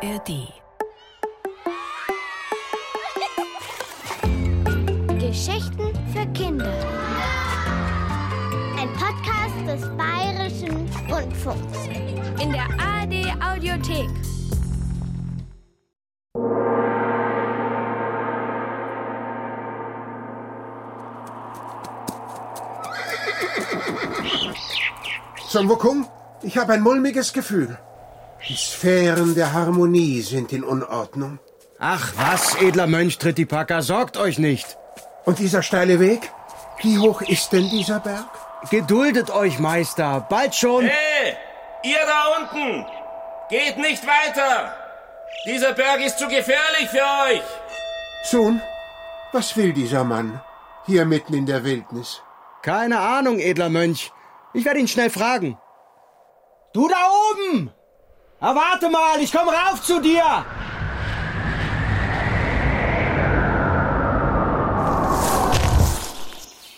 [0.00, 0.52] ARD.
[5.18, 6.72] Geschichten für Kinder.
[8.78, 11.88] Ein Podcast des Bayerischen Rundfunks.
[12.40, 14.08] In der ARD Audiothek.
[25.48, 26.06] Son Wukong,
[26.42, 27.78] ich habe ein mulmiges Gefühl.
[28.48, 31.38] Die Sphären der Harmonie sind in Unordnung.
[31.78, 34.78] Ach was, edler Mönch Trittipaka, sorgt euch nicht.
[35.26, 36.32] Und dieser steile Weg?
[36.80, 38.26] Wie hoch ist denn dieser Berg?
[38.70, 40.86] Geduldet euch, Meister, bald schon.
[40.86, 41.36] Hey,
[41.84, 42.86] ihr da unten!
[43.50, 44.74] Geht nicht weiter!
[45.44, 47.42] Dieser Berg ist zu gefährlich für euch!
[48.24, 48.62] Sohn,
[49.32, 50.40] was will dieser Mann
[50.86, 52.22] hier mitten in der Wildnis?
[52.62, 54.10] Keine Ahnung, edler Mönch.
[54.54, 55.58] Ich werde ihn schnell fragen.
[56.72, 56.96] Du da
[57.30, 57.74] oben!
[58.40, 60.22] Erwarte mal, ich komme rauf zu dir!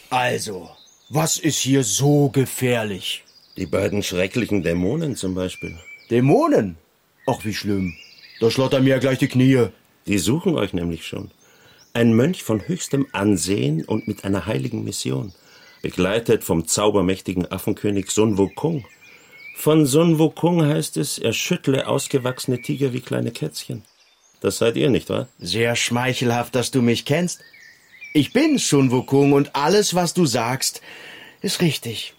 [0.08, 0.70] Also,
[1.10, 3.24] was ist hier so gefährlich?
[3.58, 5.78] Die beiden schrecklichen Dämonen zum Beispiel.
[6.10, 6.76] Dämonen?
[7.26, 7.94] Ach, wie schlimm.
[8.40, 9.66] Da schlottern mir ja gleich die Knie.
[10.06, 11.30] Die suchen euch nämlich schon.
[11.92, 15.34] Ein Mönch von höchstem Ansehen und mit einer heiligen Mission,
[15.82, 18.86] begleitet vom zaubermächtigen Affenkönig Sun Wukong.
[19.60, 23.84] Von Sun Wukong heißt es, er schüttle ausgewachsene Tiger wie kleine Kätzchen.
[24.40, 25.28] Das seid ihr, nicht wahr?
[25.38, 27.40] Sehr schmeichelhaft, dass du mich kennst.
[28.14, 30.80] Ich bin Sun Wukong und alles, was du sagst,
[31.42, 32.14] ist richtig.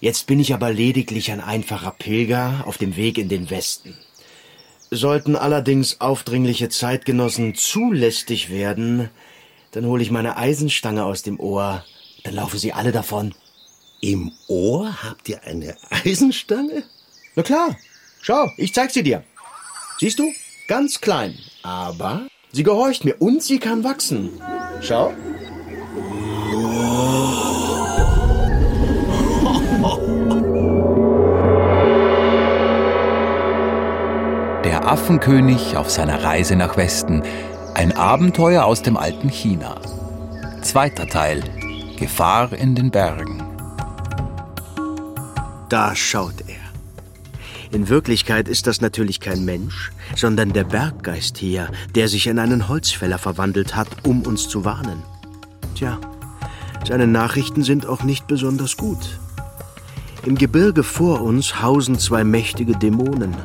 [0.00, 3.98] Jetzt bin ich aber lediglich ein einfacher Pilger auf dem Weg in den Westen.
[4.90, 9.10] Sollten allerdings aufdringliche Zeitgenossen zu lästig werden,
[9.72, 11.84] dann hole ich meine Eisenstange aus dem Ohr,
[12.24, 13.34] dann laufen sie alle davon.
[14.00, 16.84] Im Ohr habt ihr eine Eisenstange?
[17.36, 17.76] Na klar,
[18.22, 19.22] schau, ich zeig sie dir.
[19.98, 20.32] Siehst du?
[20.68, 24.40] Ganz klein, aber sie gehorcht mir und sie kann wachsen.
[24.80, 25.12] Schau.
[34.64, 37.22] Der Affenkönig auf seiner Reise nach Westen.
[37.74, 39.78] Ein Abenteuer aus dem alten China.
[40.62, 41.42] Zweiter Teil.
[41.98, 43.49] Gefahr in den Bergen.
[45.70, 46.58] Da schaut er.
[47.70, 52.66] In Wirklichkeit ist das natürlich kein Mensch, sondern der Berggeist hier, der sich in einen
[52.66, 55.04] Holzfäller verwandelt hat, um uns zu warnen.
[55.76, 56.00] Tja,
[56.86, 59.20] seine Nachrichten sind auch nicht besonders gut.
[60.26, 63.36] Im Gebirge vor uns hausen zwei mächtige Dämonen.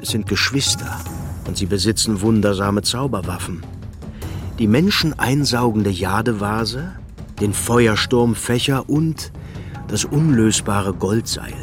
[0.00, 1.00] Es sind Geschwister
[1.48, 3.64] und sie besitzen wundersame Zauberwaffen.
[4.60, 6.92] Die Menschen einsaugende Jadevase,
[7.40, 9.32] den Feuersturmfächer und
[9.88, 11.54] das unlösbare Goldseil.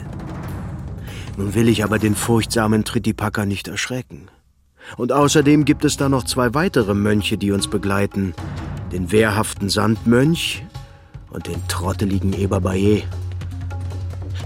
[1.37, 4.27] Nun will ich aber den furchtsamen Trittipaka nicht erschrecken.
[4.97, 8.33] Und außerdem gibt es da noch zwei weitere Mönche, die uns begleiten.
[8.91, 10.63] Den wehrhaften Sandmönch
[11.31, 13.03] und den trotteligen Eber Baye.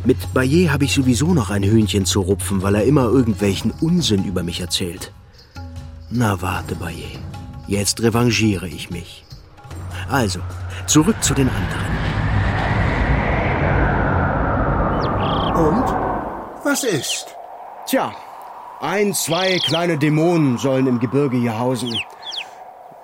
[0.05, 4.23] Mit Baye habe ich sowieso noch ein Hühnchen zu rupfen, weil er immer irgendwelchen Unsinn
[4.23, 5.11] über mich erzählt.
[6.09, 7.19] Na warte, Baye.
[7.67, 9.25] Jetzt revanchiere ich mich.
[10.09, 10.39] Also,
[10.85, 11.97] zurück zu den anderen.
[15.57, 15.85] Und?
[16.77, 17.35] Was ist?
[17.87, 18.13] Tja,
[18.81, 21.99] ein, zwei kleine Dämonen sollen im Gebirge hier hausen.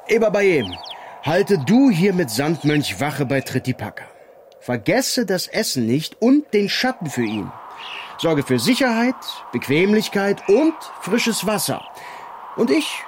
[0.07, 0.77] Eber Baye,
[1.23, 4.03] halte du hier mit Sandmönch Wache bei Trittipaka.
[4.59, 7.51] Vergesse das Essen nicht und den Schatten für ihn.
[8.19, 9.15] Sorge für Sicherheit,
[9.51, 11.81] Bequemlichkeit und frisches Wasser.
[12.55, 13.01] Und ich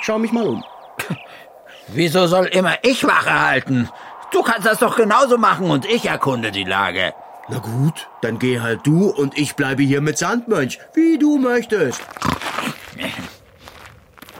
[0.00, 0.64] schau mich mal um.
[1.86, 3.88] Wieso soll immer ich Wache halten?
[4.32, 7.14] Du kannst das doch genauso machen und ich erkunde die Lage.
[7.50, 12.00] Na gut, dann geh halt du und ich bleibe hier mit Sandmönch, wie du möchtest.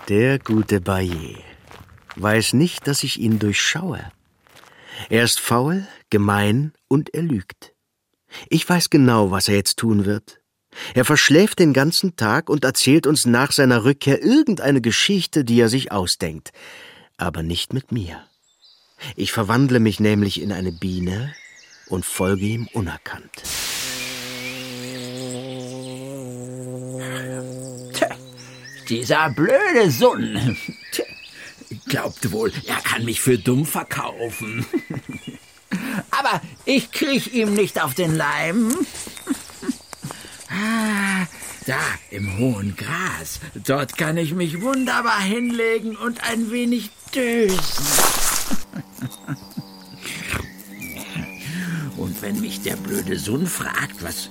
[0.09, 1.37] Der gute Baye
[2.17, 4.01] weiß nicht, dass ich ihn durchschaue.
[5.09, 7.75] Er ist faul, gemein und er lügt.
[8.49, 10.41] Ich weiß genau, was er jetzt tun wird.
[10.95, 15.69] Er verschläft den ganzen Tag und erzählt uns nach seiner Rückkehr irgendeine Geschichte, die er
[15.69, 16.53] sich ausdenkt.
[17.17, 18.23] Aber nicht mit mir.
[19.17, 21.33] Ich verwandle mich nämlich in eine Biene
[21.89, 23.43] und folge ihm unerkannt.
[27.93, 28.09] Tja,
[28.89, 30.57] dieser blöde Sohn.
[30.93, 31.05] Tja,
[31.89, 34.67] glaubt wohl, er kann mich für dumm verkaufen.
[36.11, 38.75] Aber ich krieg ihm nicht auf den Leim.
[40.51, 41.27] Ah,
[41.67, 41.79] da
[42.11, 43.41] im hohen Gras.
[43.55, 47.59] Dort kann ich mich wunderbar hinlegen und ein wenig dösen.
[51.99, 54.31] Und wenn mich der blöde Sohn fragt, was,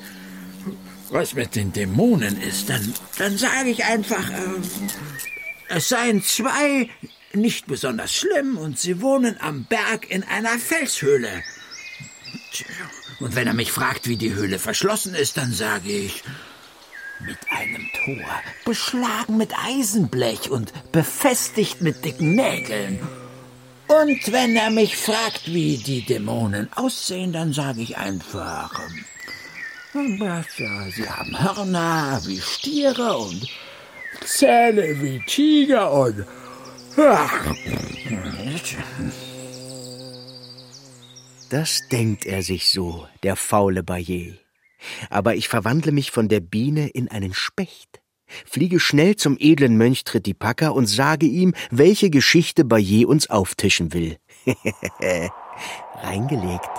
[1.09, 4.45] was mit den Dämonen ist, dann, dann sage ich einfach, äh,
[5.69, 6.89] es seien zwei
[7.33, 11.43] nicht besonders schlimm und sie wohnen am Berg in einer Felshöhle.
[13.19, 16.23] Und wenn er mich fragt, wie die Höhle verschlossen ist, dann sage ich,
[17.19, 18.29] mit einem Tor,
[18.63, 22.99] beschlagen mit Eisenblech und befestigt mit dicken Nägeln.
[23.87, 28.81] Und wenn er mich fragt, wie die Dämonen aussehen, dann sage ich einfach,
[29.93, 30.43] ja,
[30.91, 33.47] sie haben Hörner wie Stiere und
[34.25, 36.25] Zähne wie Tiger und...
[41.49, 44.33] Das denkt er sich so, der faule Bayer.
[45.09, 48.01] Aber ich verwandle mich von der Biene in einen Specht,
[48.45, 54.17] fliege schnell zum edlen Mönch Tritipaka und sage ihm, welche Geschichte Bayer uns auftischen will.
[56.03, 56.69] Reingelegt.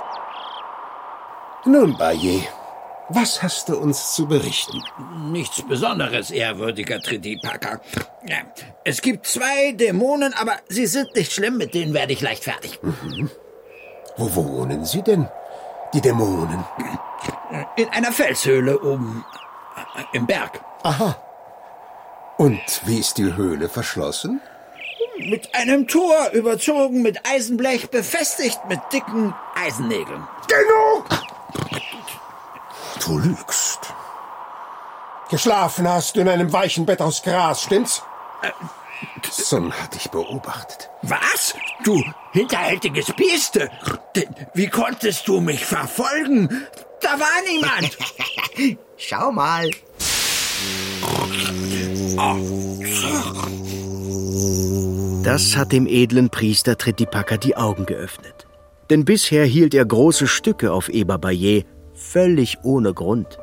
[1.65, 2.41] Nun, Bayer,
[3.11, 4.83] was hast du uns zu berichten?
[5.33, 7.81] Nichts Besonderes, ehrwürdiger Tritipaka.
[8.27, 8.37] Ja,
[8.85, 12.79] es gibt zwei Dämonen, aber sie sind nicht schlimm, mit denen werde ich leicht fertig.
[12.83, 13.31] Mhm.
[14.17, 15.29] Wo wohnen sie denn,
[15.95, 16.65] die Dämonen?
[17.77, 19.25] In einer Felshöhle oben
[20.13, 20.61] im Berg.
[20.83, 21.17] Aha.
[22.39, 24.41] Und wie ist die Höhle verschlossen?
[25.19, 30.27] Mit einem Tor überzogen, mit Eisenblech befestigt, mit dicken Eisennägeln.
[30.47, 31.07] Genug!
[33.05, 33.81] Du lügst.
[35.31, 38.03] Geschlafen hast du in einem weichen Bett aus Gras, stimmt's?
[38.43, 38.51] Äh,
[39.29, 40.89] Son hat dich beobachtet.
[41.03, 41.55] Was?
[41.83, 42.03] Du
[42.33, 43.69] hinterhältiges Bieste!
[44.55, 46.67] Wie konntest du mich verfolgen?
[47.01, 47.99] Da war niemand!
[48.97, 49.69] Schau mal.
[55.23, 58.47] Das hat dem edlen Priester Tritipaka die Augen geöffnet.
[58.91, 61.63] Denn bisher hielt er große Stücke auf Eber Bayer,
[61.95, 63.39] völlig ohne Grund.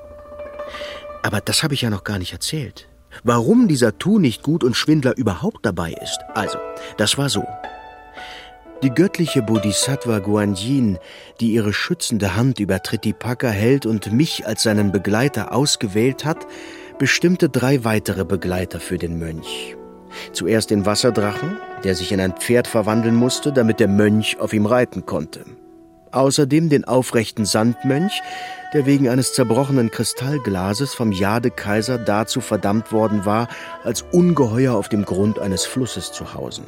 [1.23, 2.89] Aber das habe ich ja noch gar nicht erzählt.
[3.23, 6.19] Warum dieser Tu nicht gut und Schwindler überhaupt dabei ist.
[6.33, 6.57] Also,
[6.97, 7.45] das war so.
[8.83, 10.99] Die göttliche Bodhisattva Guanyin,
[11.39, 16.45] die ihre schützende Hand über Tritipaka hält und mich als seinen Begleiter ausgewählt hat,
[16.97, 19.75] bestimmte drei weitere Begleiter für den Mönch.
[20.31, 24.65] Zuerst den Wasserdrachen, der sich in ein Pferd verwandeln musste, damit der Mönch auf ihm
[24.65, 25.45] reiten konnte.
[26.11, 28.21] Außerdem den aufrechten Sandmönch,
[28.73, 33.49] der wegen eines zerbrochenen Kristallglases vom Jade-Kaiser dazu verdammt worden war,
[33.83, 36.65] als Ungeheuer auf dem Grund eines Flusses zu hausen.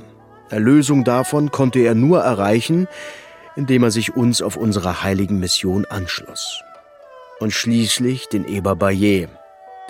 [0.49, 2.87] Erlösung davon konnte er nur erreichen,
[3.55, 6.61] indem er sich uns auf unserer heiligen Mission anschloss.
[7.39, 9.27] Und schließlich den Eber Bayer,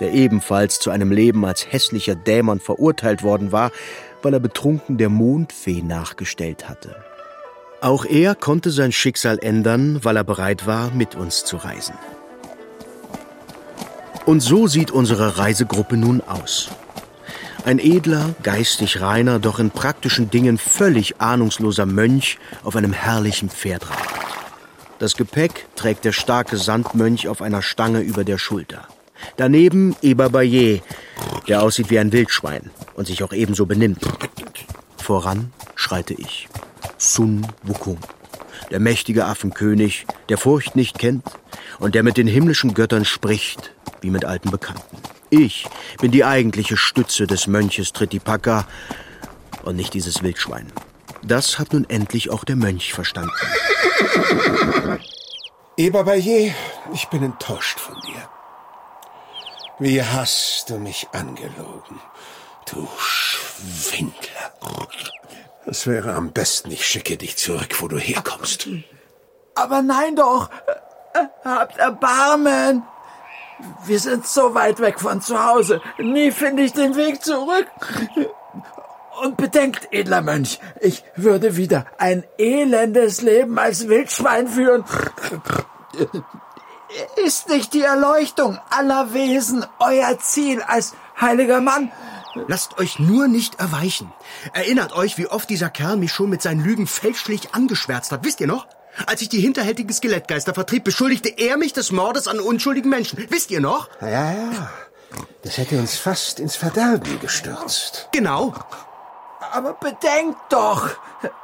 [0.00, 3.70] der ebenfalls zu einem Leben als hässlicher Dämon verurteilt worden war,
[4.22, 6.96] weil er betrunken der Mondfee nachgestellt hatte.
[7.80, 11.94] Auch er konnte sein Schicksal ändern, weil er bereit war, mit uns zu reisen.
[14.26, 16.68] Und so sieht unsere Reisegruppe nun aus.
[17.64, 23.88] Ein edler, geistig reiner, doch in praktischen Dingen völlig ahnungsloser Mönch auf einem herrlichen Pferd
[23.88, 24.18] reitet.
[24.98, 28.88] Das Gepäck trägt der starke Sandmönch auf einer Stange über der Schulter.
[29.36, 30.80] Daneben Eber Bayer,
[31.46, 34.00] der aussieht wie ein Wildschwein und sich auch ebenso benimmt.
[34.96, 36.48] Voran schreite ich.
[36.98, 37.98] Sun Wukong,
[38.70, 41.24] der mächtige Affenkönig, der Furcht nicht kennt
[41.78, 44.96] und der mit den himmlischen Göttern spricht, wie mit alten Bekannten.
[45.30, 45.66] Ich
[46.00, 48.66] bin die eigentliche Stütze des Mönches Tritipaka
[49.62, 50.72] und nicht dieses Wildschwein.
[51.22, 53.30] Das hat nun endlich auch der Mönch verstanden.
[55.76, 56.54] Eber Bayer,
[56.92, 58.28] ich bin enttäuscht von dir.
[59.80, 62.00] Wie hast du mich angelogen,
[62.68, 64.52] du Schwindler.
[65.66, 68.68] Es wäre am besten, ich schicke dich zurück, wo du herkommst.
[69.54, 70.50] Aber nein doch.
[71.44, 72.82] Habt Erbarmen.
[73.86, 75.80] Wir sind so weit weg von zu Hause.
[75.98, 77.66] Nie finde ich den Weg zurück.
[79.22, 84.84] Und bedenkt, edler Mönch, ich würde wieder ein elendes Leben als Wildschwein führen.
[87.24, 91.92] Ist nicht die Erleuchtung aller Wesen euer Ziel als heiliger Mann?
[92.46, 94.12] Lasst euch nur nicht erweichen.
[94.52, 98.24] Erinnert euch, wie oft dieser Kerl mich schon mit seinen Lügen fälschlich angeschwärzt hat.
[98.24, 98.66] Wisst ihr noch?
[99.06, 103.24] Als ich die hinterhältigen Skelettgeister vertrieb, beschuldigte er mich des Mordes an unschuldigen Menschen.
[103.28, 103.88] Wisst ihr noch?
[104.00, 104.70] Ja, ja.
[105.42, 108.08] Das hätte uns fast ins Verderben gestürzt.
[108.12, 108.54] Genau.
[109.52, 110.88] Aber bedenkt doch,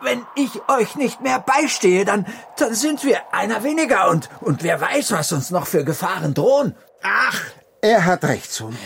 [0.00, 2.26] wenn ich euch nicht mehr beistehe, dann,
[2.58, 6.76] dann sind wir einer weniger und, und wer weiß, was uns noch für Gefahren drohen.
[7.02, 7.40] Ach,
[7.80, 8.76] er hat recht, Sohn.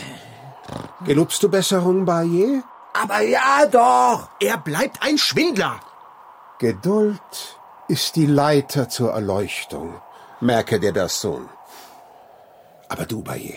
[1.05, 2.63] Gelobst du Besserung, Bayer?
[2.93, 4.29] Aber ja doch.
[4.39, 5.79] Er bleibt ein Schwindler.
[6.59, 10.01] Geduld ist die Leiter zur Erleuchtung.
[10.41, 11.47] Merke dir das, Sohn.
[12.89, 13.55] Aber du, Baye,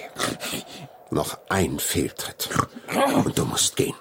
[1.11, 2.49] noch ein Fehltritt
[3.25, 3.97] und du musst gehen.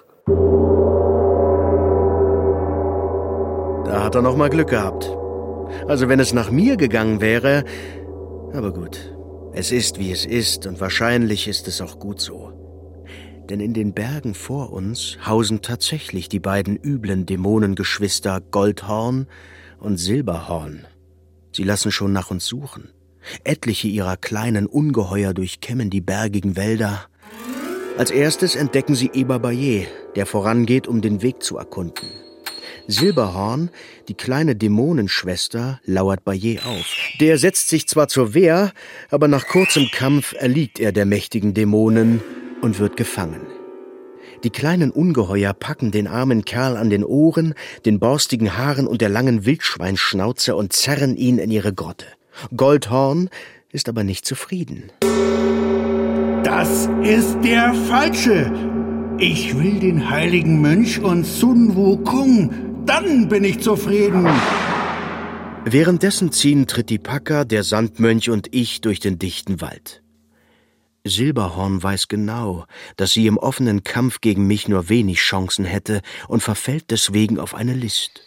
[3.92, 5.04] Da hat er noch mal Glück gehabt.
[5.86, 7.62] Also wenn es nach mir gegangen wäre,
[8.54, 9.12] aber gut.
[9.52, 12.54] Es ist, wie es ist, und wahrscheinlich ist es auch gut so.
[13.50, 19.26] Denn in den Bergen vor uns hausen tatsächlich die beiden üblen Dämonengeschwister Goldhorn
[19.78, 20.86] und Silberhorn.
[21.52, 22.88] Sie lassen schon nach uns suchen.
[23.44, 27.08] Etliche ihrer kleinen Ungeheuer durchkämmen die bergigen Wälder.
[27.98, 29.84] Als erstes entdecken sie Eber Bayer,
[30.16, 32.08] der vorangeht, um den Weg zu erkunden.
[32.88, 33.70] Silberhorn,
[34.08, 36.86] die kleine Dämonenschwester, lauert Bayer auf.
[37.20, 38.72] Der setzt sich zwar zur Wehr,
[39.10, 42.20] aber nach kurzem Kampf erliegt er der mächtigen Dämonen
[42.60, 43.46] und wird gefangen.
[44.44, 49.08] Die kleinen Ungeheuer packen den armen Kerl an den Ohren, den borstigen Haaren und der
[49.08, 52.06] langen Wildschweinschnauze und zerren ihn in ihre Grotte.
[52.56, 53.30] Goldhorn
[53.70, 54.90] ist aber nicht zufrieden.
[56.42, 58.52] Das ist der Falsche.
[59.18, 62.71] Ich will den heiligen Mönch und Sun Wukong.
[62.86, 64.28] Dann bin ich zufrieden.
[65.64, 70.02] Währenddessen ziehen Tritipaka, der Sandmönch und ich durch den dichten Wald.
[71.04, 76.42] Silberhorn weiß genau, dass sie im offenen Kampf gegen mich nur wenig Chancen hätte und
[76.42, 78.22] verfällt deswegen auf eine List.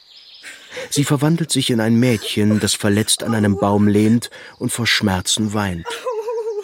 [0.90, 5.54] Sie verwandelt sich in ein Mädchen, das verletzt an einem Baum lehnt und vor Schmerzen
[5.54, 5.88] weint.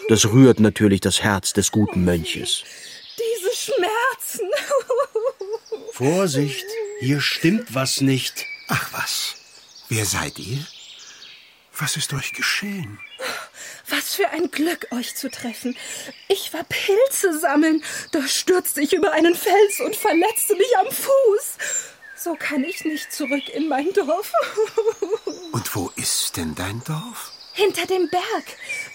[0.08, 2.64] Das rührt natürlich das Herz des guten Mönches.
[3.18, 4.48] Diese Schmerzen.
[5.92, 6.64] Vorsicht,
[7.02, 8.46] hier stimmt was nicht.
[8.68, 9.34] Ach was,
[9.88, 10.64] wer seid ihr?
[11.76, 13.00] Was ist euch geschehen?
[13.88, 15.76] Was für ein Glück, euch zu treffen.
[16.28, 17.82] Ich war Pilze sammeln.
[18.12, 21.58] Da stürzte ich über einen Fels und verletzte mich am Fuß.
[22.16, 24.32] So kann ich nicht zurück in mein Dorf.
[25.50, 27.32] Und wo ist denn dein Dorf?
[27.52, 28.44] Hinter dem Berg.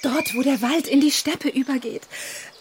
[0.01, 2.03] Dort, wo der Wald in die Steppe übergeht.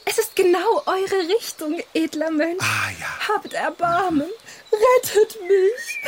[0.05, 2.61] Es ist genau eure Richtung, edler Mönch.
[2.61, 3.29] Ah ja.
[3.29, 4.29] Habt Erbarmen.
[4.77, 6.01] Rettet mich.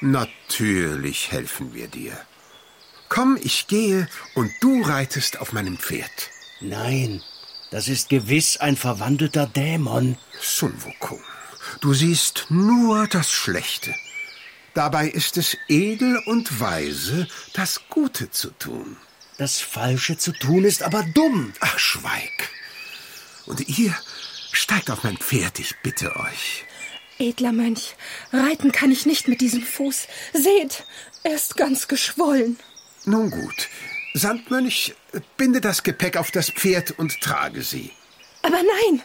[0.00, 2.16] Natürlich helfen wir dir.
[3.08, 6.30] Komm, ich gehe und du reitest auf meinem Pferd.
[6.60, 7.22] Nein,
[7.70, 10.16] das ist gewiss ein verwandelter Dämon.
[10.40, 11.22] Sun Wukong,
[11.80, 13.94] du siehst nur das Schlechte.
[14.74, 18.96] Dabei ist es edel und weise, das Gute zu tun.
[19.36, 21.52] Das Falsche zu tun ist aber dumm.
[21.60, 22.50] Ach, schweig.
[23.44, 23.94] Und ihr
[24.52, 26.64] steigt auf mein Pferd, ich bitte euch.
[27.22, 27.94] Edler Mönch,
[28.32, 30.08] reiten kann ich nicht mit diesem Fuß.
[30.32, 30.84] Seht,
[31.22, 32.58] er ist ganz geschwollen.
[33.04, 33.68] Nun gut.
[34.14, 34.94] Sandmönch,
[35.36, 37.92] binde das Gepäck auf das Pferd und trage sie.
[38.42, 39.02] Aber nein,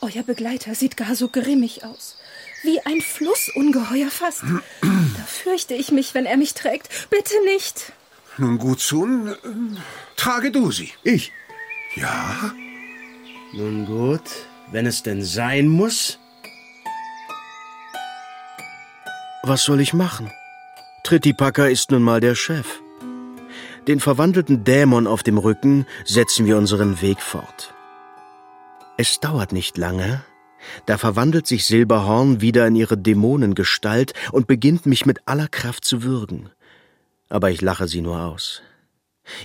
[0.00, 2.16] euer Begleiter sieht gar so grimmig aus.
[2.62, 4.42] Wie ein Flussungeheuer fast.
[4.80, 7.10] da fürchte ich mich, wenn er mich trägt.
[7.10, 7.92] Bitte nicht.
[8.38, 9.36] Nun gut, Sun, äh,
[10.16, 10.92] trage du sie.
[11.02, 11.32] Ich?
[11.94, 12.54] Ja?
[13.52, 14.22] Nun gut,
[14.70, 16.18] wenn es denn sein muss.
[19.48, 20.28] Was soll ich machen?
[21.04, 22.66] Trittipaka ist nun mal der Chef.
[23.86, 27.72] Den verwandelten Dämon auf dem Rücken setzen wir unseren Weg fort.
[28.96, 30.24] Es dauert nicht lange,
[30.86, 36.02] da verwandelt sich Silberhorn wieder in ihre Dämonengestalt und beginnt mich mit aller Kraft zu
[36.02, 36.50] würgen.
[37.28, 38.62] Aber ich lache sie nur aus.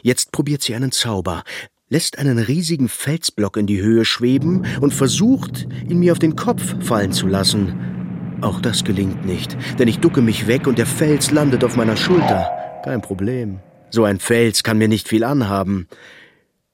[0.01, 1.43] Jetzt probiert sie einen Zauber,
[1.89, 6.83] lässt einen riesigen Felsblock in die Höhe schweben und versucht, ihn mir auf den Kopf
[6.83, 8.00] fallen zu lassen.
[8.41, 11.95] Auch das gelingt nicht, denn ich ducke mich weg und der Fels landet auf meiner
[11.95, 12.49] Schulter.
[12.83, 13.59] Kein Problem.
[13.91, 15.87] So ein Fels kann mir nicht viel anhaben.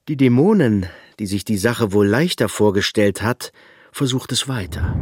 [0.07, 0.85] Die Dämonen,
[1.19, 3.51] die sich die Sache wohl leichter vorgestellt hat,
[3.91, 4.95] versucht es weiter.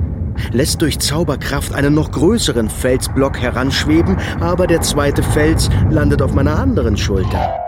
[0.52, 6.58] Lässt durch Zauberkraft einen noch größeren Felsblock heranschweben, aber der zweite Fels landet auf meiner
[6.58, 7.60] anderen Schulter.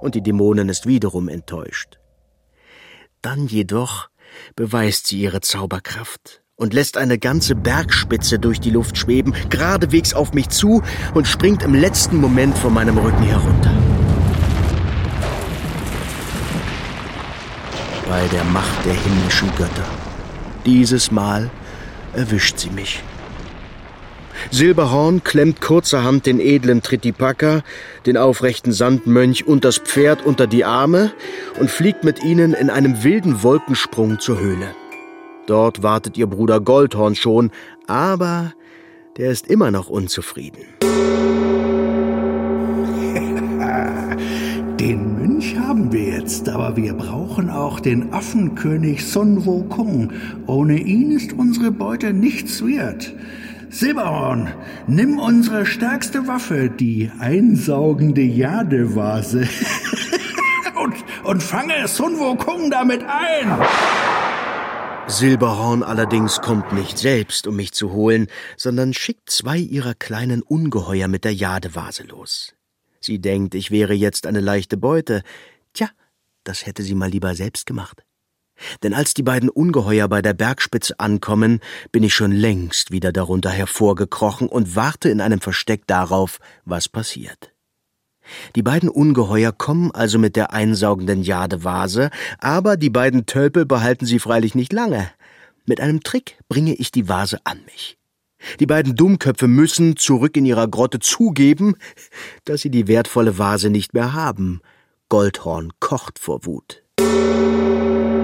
[0.00, 1.98] Und die Dämonen ist wiederum enttäuscht.
[3.22, 4.08] Dann jedoch
[4.56, 10.34] beweist sie ihre Zauberkraft und lässt eine ganze Bergspitze durch die Luft schweben, geradewegs auf
[10.34, 10.82] mich zu
[11.14, 13.72] und springt im letzten Moment von meinem Rücken herunter.
[18.06, 19.86] Bei der Macht der himmlischen Götter.
[20.66, 21.50] Dieses Mal
[22.12, 23.02] erwischt sie mich.
[24.50, 27.62] Silberhorn klemmt kurzerhand den edlen Tritipaka,
[28.04, 31.12] den aufrechten Sandmönch und das Pferd unter die Arme
[31.58, 34.74] und fliegt mit ihnen in einem wilden Wolkensprung zur Höhle.
[35.50, 37.50] Dort wartet ihr Bruder Goldhorn schon,
[37.88, 38.52] aber
[39.16, 40.60] der ist immer noch unzufrieden.
[44.78, 50.12] Den Mönch haben wir jetzt, aber wir brauchen auch den Affenkönig Sun Wukong.
[50.46, 53.12] Ohne ihn ist unsere Beute nichts wert.
[53.70, 54.50] Silberhorn,
[54.86, 59.48] nimm unsere stärkste Waffe, die einsaugende Jadevase.
[60.80, 63.58] und, und fange Sun Wukong damit ein.
[65.10, 71.08] Silberhorn allerdings kommt nicht selbst, um mich zu holen, sondern schickt zwei ihrer kleinen Ungeheuer
[71.08, 72.54] mit der Jadevase los.
[73.00, 75.22] Sie denkt, ich wäre jetzt eine leichte Beute.
[75.72, 75.88] Tja,
[76.44, 78.04] das hätte sie mal lieber selbst gemacht.
[78.82, 83.50] Denn als die beiden Ungeheuer bei der Bergspitze ankommen, bin ich schon längst wieder darunter
[83.50, 87.52] hervorgekrochen und warte in einem Versteck darauf, was passiert.
[88.56, 94.18] Die beiden Ungeheuer kommen also mit der einsaugenden Jadevase, aber die beiden Tölpel behalten sie
[94.18, 95.10] freilich nicht lange.
[95.66, 97.96] Mit einem Trick bringe ich die Vase an mich.
[98.58, 101.76] Die beiden Dummköpfe müssen zurück in ihrer Grotte zugeben,
[102.44, 104.60] dass sie die wertvolle Vase nicht mehr haben.
[105.08, 106.82] Goldhorn kocht vor Wut.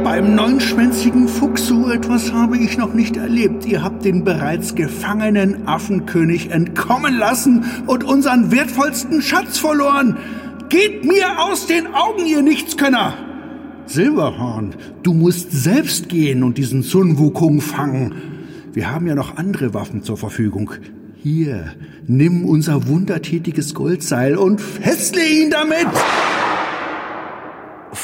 [0.07, 3.67] Beim neunschwänzigen Fuchs so etwas habe ich noch nicht erlebt.
[3.67, 10.17] Ihr habt den bereits gefangenen Affenkönig entkommen lassen und unseren wertvollsten Schatz verloren.
[10.69, 13.15] Geht mir aus den Augen, ihr Nichtskönner!
[13.87, 18.15] Silberhorn, du musst selbst gehen und diesen Sun Wukong fangen.
[18.75, 20.71] Wir haben ja noch andere Waffen zur Verfügung.
[21.21, 21.73] Hier,
[22.07, 25.89] nimm unser wundertätiges Goldseil und fessle ihn damit!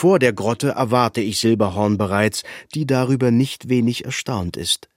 [0.02, 2.42] Vor der Grotte erwarte ich Silberhorn bereits,
[2.74, 4.88] die darüber nicht wenig erstaunt ist.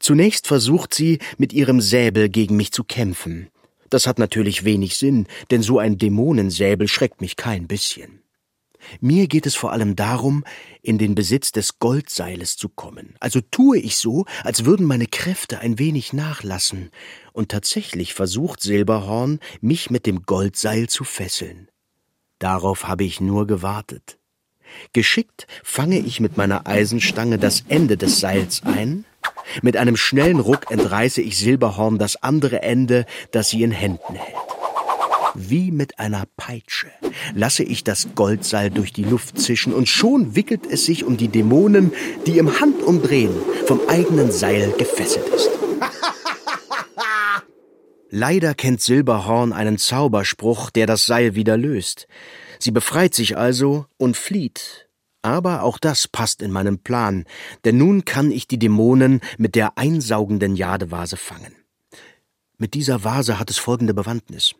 [0.00, 3.48] Zunächst versucht sie, mit ihrem Säbel gegen mich zu kämpfen.
[3.88, 8.20] Das hat natürlich wenig Sinn, denn so ein Dämonensäbel schreckt mich kein bisschen.
[9.00, 10.44] Mir geht es vor allem darum,
[10.82, 13.14] in den Besitz des Goldseiles zu kommen.
[13.20, 16.90] Also tue ich so, als würden meine Kräfte ein wenig nachlassen.
[17.32, 21.70] Und tatsächlich versucht Silberhorn, mich mit dem Goldseil zu fesseln.
[22.38, 24.17] Darauf habe ich nur gewartet.
[24.92, 29.04] Geschickt fange ich mit meiner Eisenstange das Ende des Seils ein,
[29.62, 34.36] mit einem schnellen Ruck entreiße ich Silberhorn das andere Ende, das sie in Händen hält.
[35.34, 36.88] Wie mit einer Peitsche
[37.34, 41.28] lasse ich das Goldseil durch die Luft zischen und schon wickelt es sich um die
[41.28, 41.92] Dämonen,
[42.26, 43.34] die im Handumdrehen
[43.66, 45.50] vom eigenen Seil gefesselt ist.
[48.10, 52.08] Leider kennt Silberhorn einen Zauberspruch, der das Seil wieder löst.
[52.58, 54.88] Sie befreit sich also und flieht.
[55.22, 57.24] Aber auch das passt in meinen Plan,
[57.64, 61.54] denn nun kann ich die Dämonen mit der einsaugenden Jadevase fangen.
[62.56, 64.54] Mit dieser Vase hat es folgende Bewandtnis.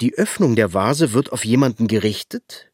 [0.00, 2.72] Die Öffnung der Vase wird auf jemanden gerichtet,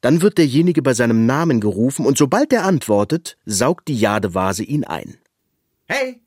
[0.00, 4.84] dann wird derjenige bei seinem Namen gerufen und sobald er antwortet, saugt die Jadevase ihn
[4.84, 5.18] ein.
[5.86, 6.20] Hey,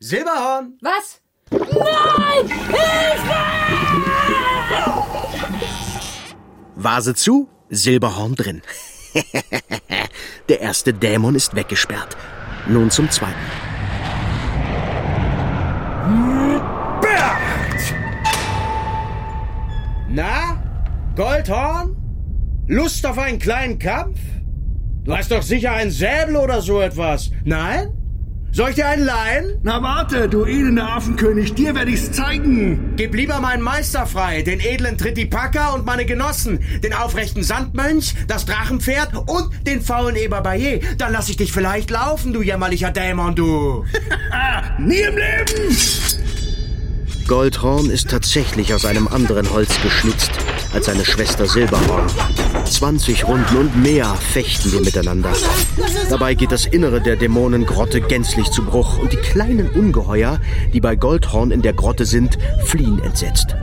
[0.00, 0.78] Silberhorn!
[0.80, 1.20] Was?
[1.50, 2.48] Nein!
[2.48, 4.39] Hilfe!
[6.82, 8.62] Vase zu, Silberhorn drin.
[10.48, 12.16] Der erste Dämon ist weggesperrt.
[12.66, 13.34] Nun zum zweiten.
[17.00, 17.94] Bert!
[20.08, 20.62] Na,
[21.16, 21.96] Goldhorn?
[22.66, 24.18] Lust auf einen kleinen Kampf?
[25.04, 27.30] Du hast doch sicher ein Säbel oder so etwas.
[27.44, 27.99] Nein?
[28.52, 29.58] Soll ich dir einen leihen?
[29.62, 32.94] Na warte, du elender Affenkönig, dir werde ich's zeigen.
[32.96, 38.46] Gib lieber meinen Meister frei, den edlen Trittipaka und meine Genossen, den aufrechten Sandmönch, das
[38.46, 40.80] Drachenpferd und den faulen Eber Bayer.
[40.98, 43.84] Dann lass ich dich vielleicht laufen, du jämmerlicher Dämon, du.
[44.78, 46.39] Nie im Leben!
[47.30, 50.32] Goldhorn ist tatsächlich aus einem anderen Holz geschnitzt
[50.72, 52.08] als seine Schwester Silberhorn.
[52.64, 55.32] 20 Runden und mehr fechten wir miteinander.
[56.08, 60.40] Dabei geht das Innere der Dämonengrotte gänzlich zu Bruch und die kleinen Ungeheuer,
[60.72, 63.54] die bei Goldhorn in der Grotte sind, fliehen entsetzt.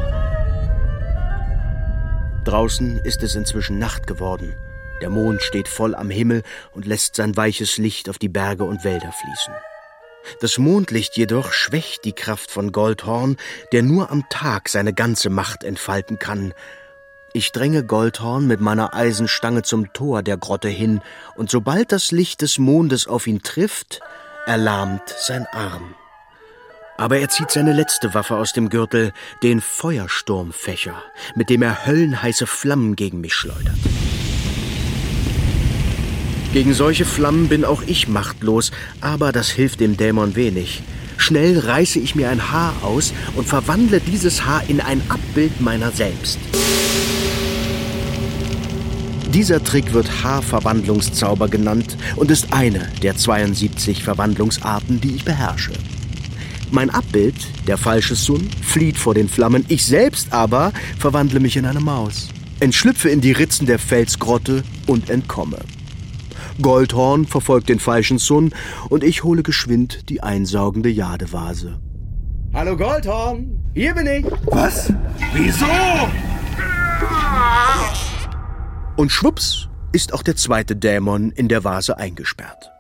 [2.45, 4.56] Draußen ist es inzwischen Nacht geworden.
[5.01, 8.86] Der Mond steht voll am Himmel und lässt sein weiches Licht auf die Berge und
[8.86, 9.53] Wälder fließen.
[10.39, 13.37] Das Mondlicht jedoch schwächt die Kraft von Goldhorn,
[13.71, 16.53] der nur am Tag seine ganze Macht entfalten kann.
[17.33, 21.01] Ich dränge Goldhorn mit meiner Eisenstange zum Tor der Grotte hin,
[21.35, 23.99] und sobald das Licht des Mondes auf ihn trifft,
[24.45, 25.95] erlahmt sein Arm.
[26.97, 29.13] Aber er zieht seine letzte Waffe aus dem Gürtel,
[29.43, 30.95] den Feuersturmfächer,
[31.35, 33.77] mit dem er höllenheiße Flammen gegen mich schleudert.
[36.53, 40.81] Gegen solche Flammen bin auch ich machtlos, aber das hilft dem Dämon wenig.
[41.17, 45.91] Schnell reiße ich mir ein Haar aus und verwandle dieses Haar in ein Abbild meiner
[45.91, 46.39] selbst.
[49.33, 55.73] Dieser Trick wird Haarverwandlungszauber genannt und ist eine der 72 Verwandlungsarten, die ich beherrsche.
[56.71, 57.36] Mein Abbild,
[57.67, 62.29] der falsche Sun, flieht vor den Flammen, ich selbst aber verwandle mich in eine Maus,
[62.60, 65.60] entschlüpfe in die Ritzen der Felsgrotte und entkomme.
[66.61, 68.53] Goldhorn verfolgt den falschen Sun
[68.89, 71.79] und ich hole geschwind die einsaugende Jadevase.
[72.53, 74.25] Hallo Goldhorn, hier bin ich.
[74.45, 74.91] Was?
[75.33, 75.65] Wieso?
[78.95, 82.71] Und schwupps ist auch der zweite Dämon in der Vase eingesperrt.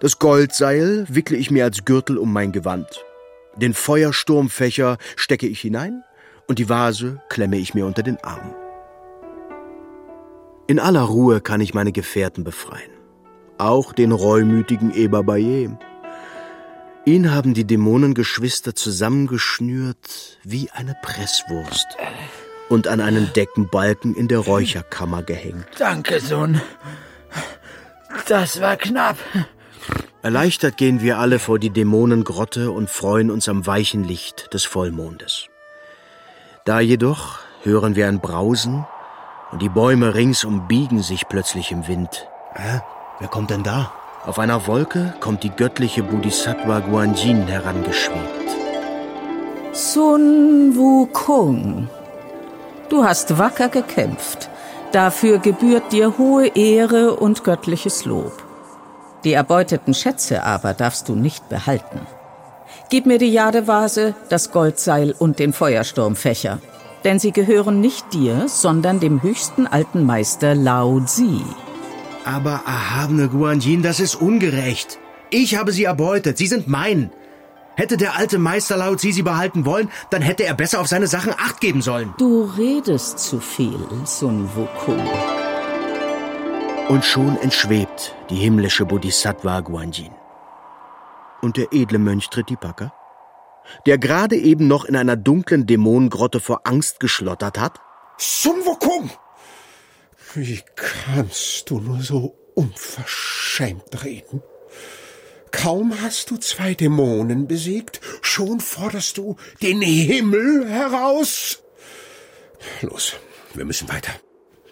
[0.00, 3.04] Das Goldseil wickle ich mir als Gürtel um mein Gewand.
[3.56, 6.04] Den Feuersturmfächer stecke ich hinein
[6.46, 8.54] und die Vase klemme ich mir unter den Arm.
[10.68, 12.97] In aller Ruhe kann ich meine Gefährten befreien.
[13.58, 15.78] Auch den reumütigen Eber Bayem.
[17.04, 21.86] Ihn haben die Dämonengeschwister zusammengeschnürt wie eine Presswurst
[22.68, 25.66] und an einen Deckenbalken in der Räucherkammer gehängt.
[25.78, 26.60] Danke, Sohn.
[28.28, 29.16] Das war knapp.
[30.22, 35.46] Erleichtert gehen wir alle vor die Dämonengrotte und freuen uns am weichen Licht des Vollmondes.
[36.64, 38.86] Da jedoch hören wir ein Brausen
[39.50, 42.26] und die Bäume ringsum biegen sich plötzlich im Wind.
[42.54, 42.80] Hä?
[43.20, 43.92] Wer kommt denn da?
[44.26, 48.48] Auf einer Wolke kommt die göttliche Bodhisattva Guanjin herangeschwebt.
[49.72, 51.88] Sun Wukong,
[52.88, 54.50] du hast wacker gekämpft.
[54.92, 58.32] Dafür gebührt dir hohe Ehre und göttliches Lob.
[59.24, 62.00] Die erbeuteten Schätze aber darfst du nicht behalten.
[62.88, 66.58] Gib mir die Jadevase, das Goldseil und den Feuersturmfächer.
[67.04, 71.42] Denn sie gehören nicht dir, sondern dem höchsten alten Meister Lao Zi.
[72.28, 74.98] Aber erhabene Guanjin, das ist ungerecht.
[75.30, 77.10] Ich habe sie erbeutet, sie sind mein.
[77.74, 81.06] Hätte der alte Meister Lao Zi sie behalten wollen, dann hätte er besser auf seine
[81.06, 82.12] Sachen Acht geben sollen.
[82.18, 85.08] Du redest zu viel, Sun Wukong.
[86.90, 90.12] Und schon entschwebt die himmlische Bodhisattva Guanjin.
[91.40, 92.92] Und der edle Mönch Tritipaka,
[93.86, 97.80] der gerade eben noch in einer dunklen Dämonengrotte vor Angst geschlottert hat?
[98.18, 99.08] Sun Wukong!
[100.34, 104.42] Wie kannst du nur so unverschämt reden?
[105.50, 111.62] Kaum hast du zwei Dämonen besiegt, schon forderst du den Himmel heraus.
[112.82, 113.14] Los,
[113.54, 114.12] wir müssen weiter.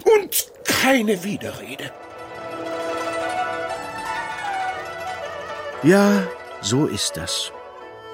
[0.04, 1.90] Und keine Widerrede.
[5.82, 6.26] Ja,
[6.60, 7.52] so ist das.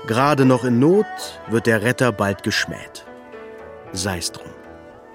[0.07, 1.07] Gerade noch in Not
[1.49, 3.05] wird der Retter bald geschmäht.
[3.93, 4.51] Sei's drum.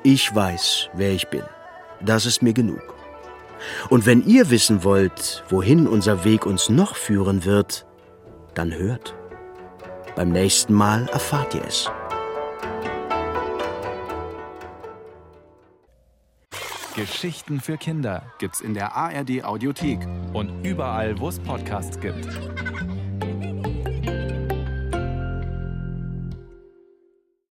[0.04, 1.44] Ich weiß, wer ich bin.
[2.02, 2.96] Das ist mir genug.
[3.90, 7.86] Und wenn ihr wissen wollt, wohin unser Weg uns noch führen wird,
[8.54, 9.16] dann hört.
[10.16, 11.90] Beim nächsten Mal erfahrt ihr es.
[16.96, 20.00] Geschichten für Kinder gibt's in der ARD Audiothek
[20.34, 22.28] Und überall, wo es Podcasts gibt.